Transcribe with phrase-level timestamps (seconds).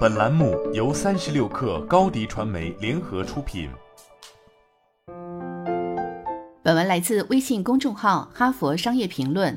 [0.00, 3.68] 本栏目由三十六氪高低传媒联合出品。
[6.62, 9.54] 本文来自微信公众号《哈佛商业评论》。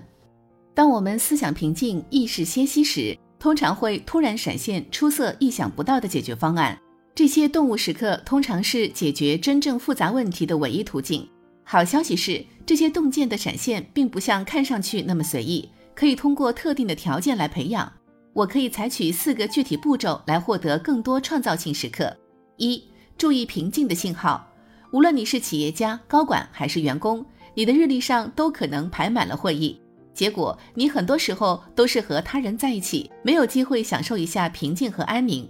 [0.74, 6.78] 当我们思想平静、意识歇息时，通常会突然闪现出色、意想不到的解决方案。
[7.14, 11.28] 这些动物时刻通常是解决真正复杂问题的唯一途径。
[11.64, 17.92] 好消息是，这些洞见的闪现并不像看上去那么随意，可以通过特定的条件来培养。
[18.34, 22.16] 我可以采取四个具体步骤来获得更多创造性时刻：
[22.58, 22.84] 一、
[23.18, 24.50] 注意平静的信号。
[24.92, 29.80] 无论你是企业家、高管还是员工，你的日历上都可能排满了会议。
[30.14, 35.48] 结果，你很多时候都是和他人在一起，没有机会享受一下平静和安宁。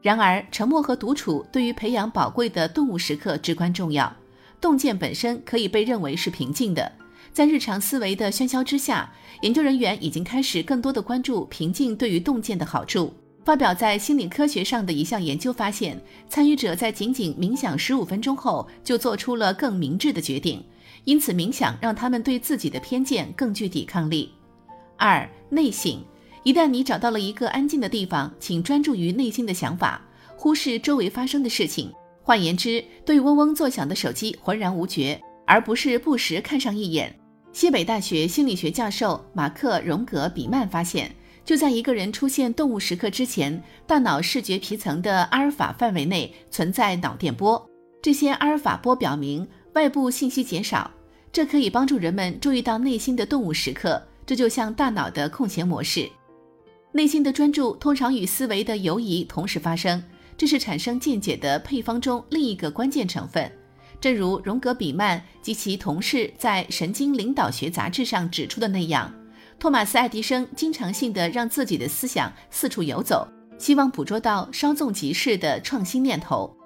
[0.00, 4.14] 然而，沉默和独处对于培养宝贵的动物时刻至关重要。
[4.60, 6.90] 洞见本身可以被认为是平静的。
[7.32, 13.12] 在日常思维的喧嚣之下，研究人员已经开始更多的关注平静对于洞见的好处。
[13.44, 20.62] 发表在心理科学上的一项研究发现，参与者在仅仅冥想十五分钟后就做出了更明智的决定，
[21.04, 24.32] 因此冥想让他们对自己的偏见更具抵抗力。
[24.96, 25.98] 二、内省。
[26.44, 30.00] 一旦你找到了一个安静的地方，请专注于内心的想法，
[30.36, 31.92] 忽视周围发生的事情。
[32.22, 37.12] 换言之，对嗡嗡作响的手机浑然无觉，而不是不时看上一眼。
[37.52, 41.10] 西北大学心理学教授马克·荣格·比曼发现，
[41.44, 47.66] 就在一个人出现动物时刻之前，大脑视觉皮层的阿尔法范围内存在脑电波。
[48.02, 50.90] 这些阿尔法波表明外部信息减少，
[51.32, 54.00] 这可以帮助人们注意到内心的动物时刻。
[54.26, 56.06] 这就像大脑的空闲模式。
[56.92, 60.04] 内心的专注通常与思维的游移同时发生，
[60.36, 63.50] 这是产生见解的配方中另一个关键成分。
[64.00, 69.12] 正如荣格、比曼及其同事在《神经领导学》杂志上指出的那样，
[69.58, 73.26] 托马斯·爱迪生经常性的让自己的思想四处游走，
[73.58, 76.56] 希望捕捉到稍纵即逝的创新念头。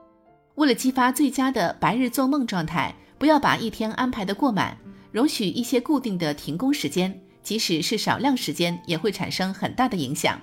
[0.57, 4.77] 为了激发最佳的白日做梦状态，不要把一天安排的过满，
[5.11, 10.39] 容许一些固定的停工时间，即使是少量时间，也会产生很大的影响。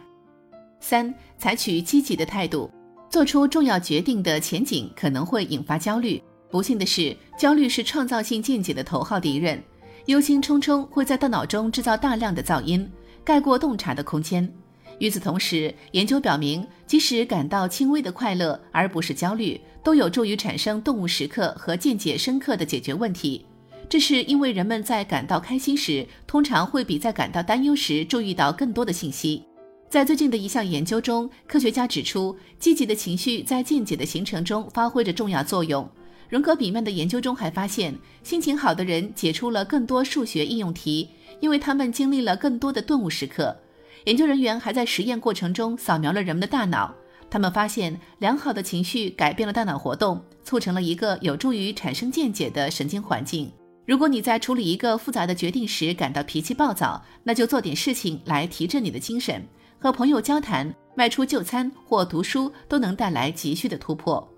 [0.80, 2.72] 三、采取积极的态度，
[3.12, 6.20] 做出重要决定的前景可能会引发焦虑。
[6.52, 9.62] 不幸的是，焦虑是创造性见解的头号敌人。
[10.06, 12.90] 忧心忡忡会在大脑中制造大量的噪音，
[13.24, 14.52] 盖过洞察的空间。
[14.98, 23.46] 与此同时，研究表明，即使感到轻微的快乐，而不是焦虑，都有助于产生动物时刻和见解深刻的解决问题。
[23.88, 29.44] 这是因为人们在感到开心时，通常会比在感到担忧时注意到更多的信息。
[29.88, 35.88] 在最近的一项研究中，科学家指出，积极的情绪在见解的形成中发挥着重要作用。
[36.30, 41.10] 荣格比曼的研究中还发现，心情好的人解出了更多数学应用题，
[41.40, 43.58] 因为他们经历了更多的顿悟时刻。
[44.06, 46.94] 研究人员还在实验过程中扫描了人们的大脑，
[47.32, 53.52] 他们发现良好的情绪改变了大脑活动，促成了一个有助于产生见解的神经环境。
[53.88, 59.44] 如果你在处理一个复杂的决定时感到脾气暴躁，那就做点事情来提振你的精神。
[59.80, 64.32] 和朋友交谈、外出就餐或读书都能带来急需的突破。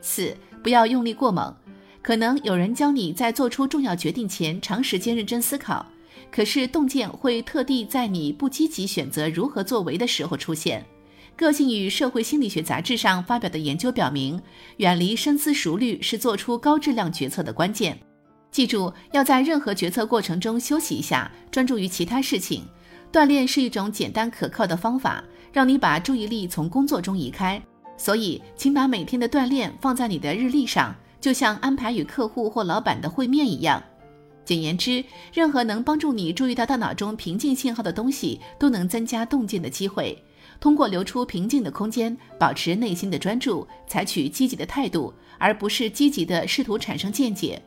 [0.00, 0.36] 四。
[0.62, 1.54] 不要用力过猛，
[2.02, 5.86] 可能有人教你在做出重要决定前长时间认真思考，
[6.30, 10.84] 可是洞见会特地在你不积极选择如何作为的时候出现。
[11.36, 14.40] 个性与社会心理学杂志上发表的研究表明，
[14.78, 17.96] 远离深思熟虑是做出高质量决策的关键。
[18.50, 22.64] 记住，要在任何决策过程中休息一下，专注于其他事情。
[23.12, 25.22] 锻炼是一种简单可靠的方法，
[25.52, 27.62] 让你把注意力从工作中移开。
[27.98, 33.82] 所以，请把每天的锻炼放在你的日历上，就像安排与客户或老板的会面一样。
[34.44, 40.16] 简言之，任何能帮助你注意到大脑中平静信号的东西，都能增加动见的机会。
[40.58, 47.60] 通过留出平静的空间，保持内心的专注，采取积极的态度，而不是积极的试图产生见解。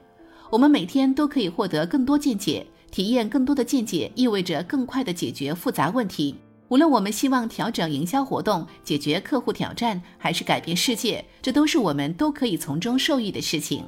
[0.49, 6.35] 我们每天都可以获得更多见解，体验更多的见解，意味着更快的解决复杂问题。
[6.71, 13.85] 无论我们希望调整营销活动、解决客户挑战，还是改变世界，这都是我们都可以从中受益的事情。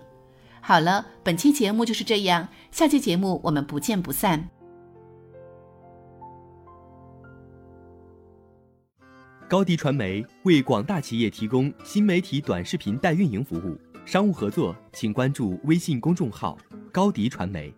[0.59, 4.49] 好了，本期节目就是这样，下期节目我们不见不散。
[9.47, 16.57] 高迪传媒为广大企业提供新媒体短视频代运营服务，商务合作请关注微信公众号
[16.91, 17.73] 高迪传媒。